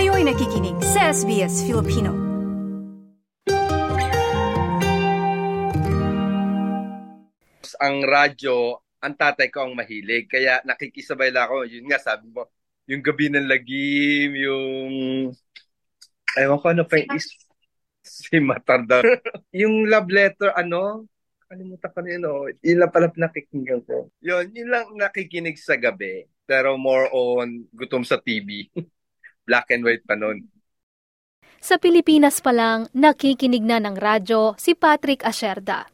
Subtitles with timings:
[0.00, 2.16] Kayo'y nakikinig sa SBS Filipino.
[7.76, 10.24] Ang radyo, ang tatay ko ang mahilig.
[10.24, 11.68] Kaya nakikisabay lang ako.
[11.68, 12.48] Yun nga, sabi mo,
[12.88, 14.92] yung gabi ng lagim, yung...
[16.32, 17.28] Ewan ko ano pa yung is...
[18.00, 19.04] Si Matarda.
[19.60, 21.04] yung love letter, ano?
[21.44, 22.48] Kalimutan ko na yun, oh.
[22.64, 24.08] Yun lang pala nakikinggan ko.
[24.24, 26.24] Yun, yun lang nakikinig sa gabi.
[26.48, 28.64] Pero more on gutom sa TV.
[29.50, 30.46] Black and white pa nun.
[31.58, 35.90] Sa Pilipinas pa lang, nakikinig na ng radyo si Patrick Asherda.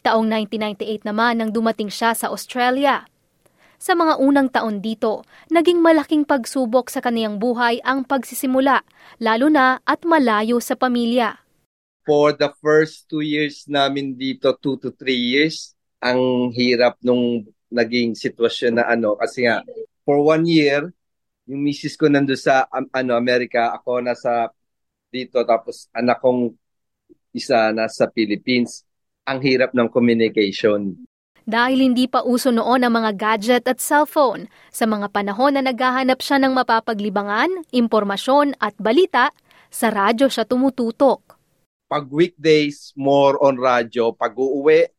[0.00, 3.04] Taong 1998 naman nang dumating siya sa Australia.
[3.76, 8.80] Sa mga unang taon dito, naging malaking pagsubok sa kaniyang buhay ang pagsisimula,
[9.20, 11.36] lalo na at malayo sa pamilya.
[12.08, 18.16] For the first two years namin dito, two to three years, ang hirap nung naging
[18.16, 19.60] sitwasyon na ano, kasi nga,
[20.08, 20.95] for one year,
[21.46, 24.50] yung misis ko nando sa um, ano Amerika, ako nasa
[25.08, 26.52] dito tapos anak kong
[27.30, 28.82] isa nasa Philippines.
[29.26, 30.94] Ang hirap ng communication.
[31.46, 36.22] Dahil hindi pa uso noon ang mga gadget at cellphone, sa mga panahon na naghahanap
[36.22, 39.34] siya ng mapapaglibangan, impormasyon at balita,
[39.66, 41.38] sa radyo siya tumututok.
[41.90, 44.14] Pag weekdays, more on radyo.
[44.14, 44.90] Pag uuwi,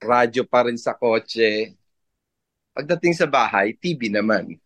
[0.00, 1.72] radyo pa rin sa kotse.
[2.72, 4.56] Pagdating sa bahay, TV naman.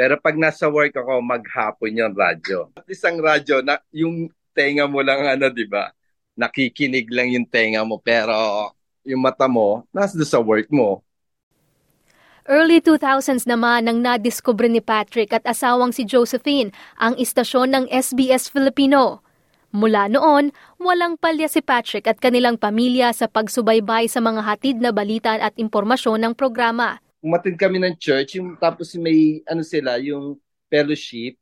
[0.00, 2.72] Pero pag nasa work ako, maghapon yung radyo.
[2.72, 5.92] At isang radyo, na, yung tenga mo lang, ano, di ba?
[6.40, 8.32] Nakikinig lang yung tenga mo, pero
[9.04, 11.04] yung mata mo, nasa sa work mo.
[12.48, 18.48] Early 2000s naman nang nadiskubre ni Patrick at asawang si Josephine ang istasyon ng SBS
[18.48, 19.20] Filipino.
[19.68, 24.96] Mula noon, walang palya si Patrick at kanilang pamilya sa pagsubaybay sa mga hatid na
[24.96, 27.04] balita at impormasyon ng programa.
[27.20, 30.40] Umatid kami ng church, yung, tapos may ano sila, yung
[30.72, 31.36] fellowship.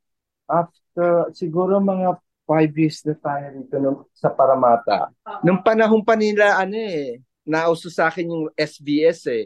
[0.45, 5.13] After siguro mga five years na tayo dito nung, sa Paramata.
[5.45, 9.45] Nung panahon pa nila, ano eh, nauso sa akin yung SBS eh.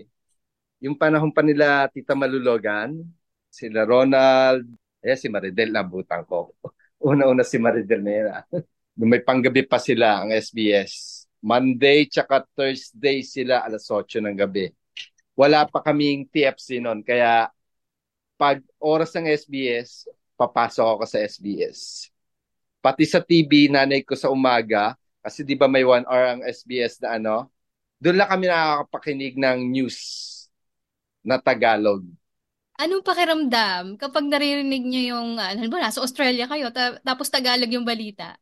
[0.80, 3.03] Yung panahon pa nila Tita Malulogan,
[3.52, 4.66] sila Ronald,
[5.03, 6.56] eh si Maridel, nabutan ko.
[7.03, 8.28] Una-una si Maridel na yun.
[8.31, 8.44] ah.
[8.96, 11.28] Nung may panggabi pa sila ang SBS.
[11.44, 14.72] Monday tsaka Thursday sila alas 8 ng gabi.
[15.33, 17.01] Wala pa kaming TFC noon.
[17.01, 17.49] Kaya
[18.38, 20.05] pag oras ng SBS,
[20.38, 22.09] papasok ako sa SBS.
[22.83, 26.99] Pati sa TV, nanay ko sa umaga, kasi di ba may one hour ang SBS
[26.99, 27.47] na ano,
[28.03, 29.97] doon lang kami nakakapakinig ng news
[31.23, 32.03] na Tagalog.
[32.75, 37.88] Anong pakiramdam kapag naririnig niyo yung, ano ba, nasa Australia kayo, ta- tapos Tagalog yung
[37.88, 38.35] balita?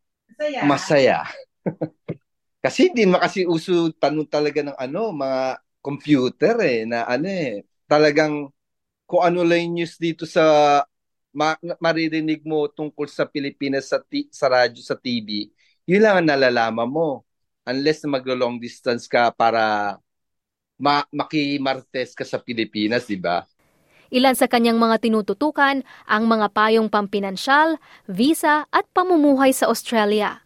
[0.65, 1.29] Masaya.
[2.65, 7.65] kasi hindi naman kasi uso tanong talaga ng ano, mga computer eh, na ano eh,
[7.89, 8.49] talagang
[9.09, 10.43] kung ano lang news dito sa
[11.33, 15.51] ma- maririnig mo tungkol sa Pilipinas sa, ti- sa radyo, sa TV,
[15.87, 17.09] yun lang ang nalalaman mo.
[17.67, 19.95] Unless na maglo-long distance ka para
[20.79, 23.45] ma- makimartes ka sa Pilipinas, di ba?
[24.11, 25.77] Ilan sa kanyang mga tinututukan
[26.13, 27.79] ang mga payong pampinansyal,
[28.11, 30.43] visa at pamumuhay sa Australia.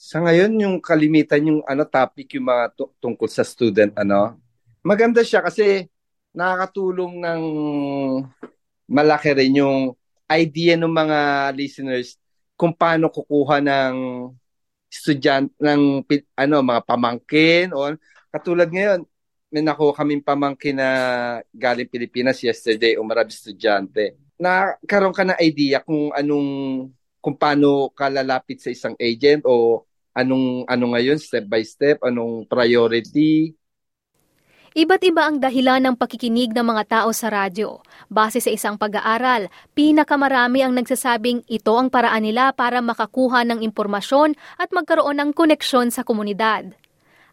[0.00, 4.40] Sa ngayon, yung kalimitan yung ano topic yung mga tu- tungkol sa student ano.
[4.80, 5.88] Maganda siya kasi
[6.32, 7.42] nakakatulong ng
[8.88, 9.92] malaki rin yung
[10.30, 12.16] idea ng mga listeners
[12.56, 13.94] kung paano kukuha ng
[14.90, 16.02] estudyante ng
[16.34, 17.94] ano mga pamangkin o
[18.32, 19.06] katulad ngayon
[19.50, 20.90] may nakuha kaming pamangkin na
[21.50, 24.14] galing Pilipinas yesterday umarab estudyante.
[24.38, 26.48] Nakaroon ka ng idea kung anong
[27.20, 29.84] kung paano ka lalapit sa isang agent o
[30.16, 33.52] anong ano ngayon step by step anong priority
[34.70, 37.82] Iba't iba ang dahilan ng pakikinig ng mga tao sa radyo.
[38.06, 44.38] Base sa isang pag-aaral, pinakamarami ang nagsasabing ito ang paraan nila para makakuha ng impormasyon
[44.62, 46.70] at magkaroon ng koneksyon sa komunidad.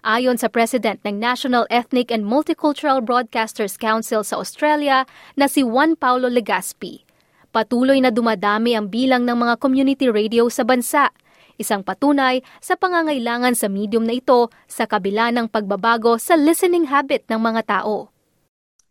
[0.01, 5.05] Ayon sa President ng National Ethnic and Multicultural Broadcasters Council sa Australia
[5.37, 7.05] na si Juan Paulo Legaspi,
[7.53, 11.13] patuloy na dumadami ang bilang ng mga community radio sa bansa–
[11.57, 17.25] isang patunay sa pangangailangan sa medium na ito sa kabila ng pagbabago sa listening habit
[17.27, 18.09] ng mga tao.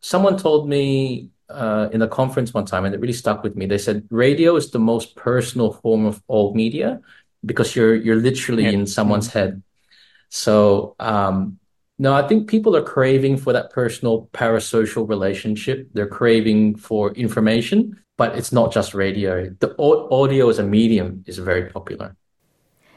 [0.02, 3.66] Someone told me uh, in a conference one time, and it really stuck with me.
[3.66, 7.00] They said radio is the most personal form of all media
[7.44, 9.62] because you're you're literally in someone's head.
[10.28, 11.58] So um,
[11.98, 15.88] no, I think people are craving for that personal parasocial relationship.
[15.94, 19.48] They're craving for information, but it's not just radio.
[19.58, 22.16] The au- audio as a medium is very popular.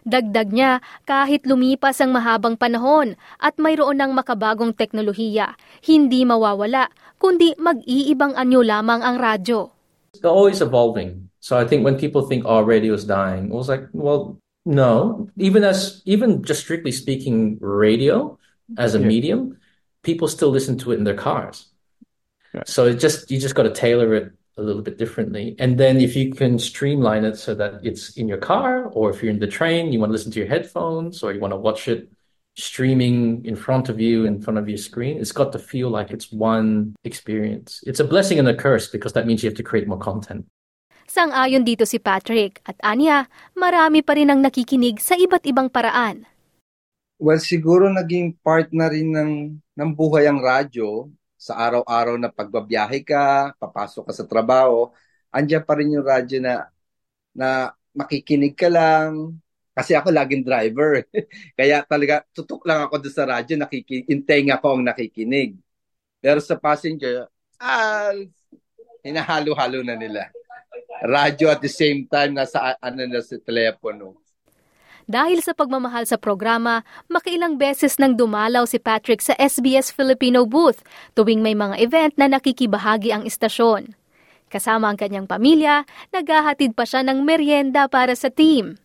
[0.09, 5.53] Dagdag niya, kahit lumipas ang mahabang panahon at mayroon ng makabagong teknolohiya,
[5.85, 6.89] hindi mawawala,
[7.21, 9.69] kundi mag-iibang anyo lamang ang radyo.
[10.17, 11.29] It's always evolving.
[11.39, 15.29] So I think when people think, oh, radio is dying, I was like, well, no.
[15.37, 18.33] Even as, even just strictly speaking, radio
[18.81, 19.07] as a Yeah.
[19.07, 19.41] medium,
[20.01, 21.69] people still listen to it in their cars.
[22.49, 22.65] Right.
[22.65, 25.55] So it just, you just got to tailor it a little bit differently.
[25.57, 29.23] And then if you can streamline it so that it's in your car, or if
[29.23, 31.59] you're in the train, you want to listen to your headphones, or you want to
[31.59, 32.11] watch it
[32.59, 36.11] streaming in front of you, in front of your screen, it's got to feel like
[36.11, 37.79] it's one experience.
[37.87, 40.45] It's a blessing and a curse because that means you have to create more content.
[41.09, 43.25] Sang-ayon dito si Patrick at Anya,
[43.57, 46.29] marami pa rin ang nakikinig sa iba't ibang paraan.
[47.17, 52.99] Well, siguro naging part na rin ng, ng buhay ang radyo sa araw-araw na pagbabiyahe
[53.07, 54.91] ka, papasok ka sa trabaho,
[55.31, 56.67] andyan pa rin yung radyo na,
[57.31, 59.39] na makikinig ka lang.
[59.71, 61.07] Kasi ako laging driver.
[61.59, 65.55] Kaya talaga, tutok lang ako doon sa radyo, nakikinig, intenga ko ang nakikinig.
[66.19, 67.31] Pero sa passenger,
[67.63, 68.11] ah,
[68.99, 70.27] hinahalo-halo na nila.
[70.99, 74.19] Radyo at the same time, nasa ano na sa telepono.
[75.09, 80.85] Dahil sa pagmamahal sa programa, makailang beses nang dumalaw si Patrick sa SBS Filipino booth
[81.17, 83.97] tuwing may mga event na nakikibahagi ang istasyon.
[84.53, 88.77] Kasama ang kanyang pamilya, naghahatid pa siya ng merienda para sa team.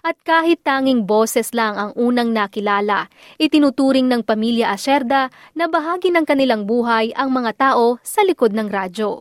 [0.00, 6.24] At kahit tanging boses lang ang unang nakilala, itinuturing ng pamilya Acerda na bahagi ng
[6.24, 9.20] kanilang buhay ang mga tao sa likod ng radyo.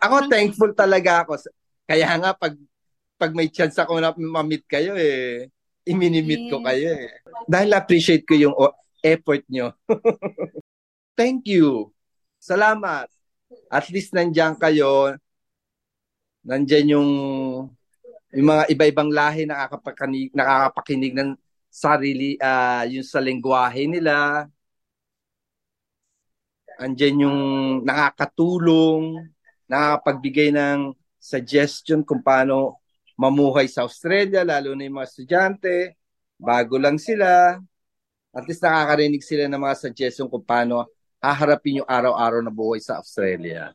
[0.00, 1.36] Ako thankful talaga ako.
[1.84, 2.56] Kaya nga pag
[3.18, 5.50] pag may chance ako na ma-meet kayo eh,
[5.82, 7.18] iminimit ko kayo eh.
[7.50, 8.54] Dahil appreciate ko yung
[9.02, 9.74] effort nyo.
[11.18, 11.90] Thank you.
[12.38, 13.10] Salamat.
[13.66, 15.18] At least nandiyan kayo.
[16.46, 17.10] Nandiyan yung
[18.28, 21.30] yung mga iba-ibang lahi na nakakapakinig, nakakapakinig ng
[21.72, 24.46] sarili, ah yung sa lengguwahe nila.
[26.78, 27.40] Andiyan yung
[27.82, 29.26] nakakatulong,
[29.66, 32.78] nakakapagbigay ng suggestion kung paano
[33.18, 35.98] mamuhay sa Australia, lalo na yung mga estudyante,
[36.38, 37.58] bago lang sila.
[38.30, 40.86] At least nakakarinig sila ng mga suggestion kung paano
[41.18, 43.74] haharapin yung araw-araw na buhay sa Australia.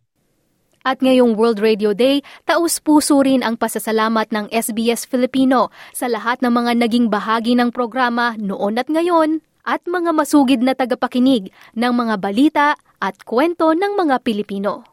[0.84, 6.52] At ngayong World Radio Day, taus-puso rin ang pasasalamat ng SBS Filipino sa lahat ng
[6.52, 12.16] mga naging bahagi ng programa noon at ngayon at mga masugid na tagapakinig ng mga
[12.20, 12.68] balita
[13.00, 14.84] at kwento ng mga Pilipino.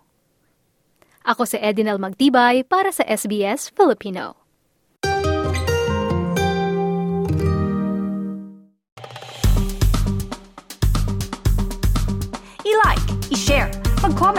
[1.27, 4.40] Ako si Edinel Magtibay para sa SBS Filipino.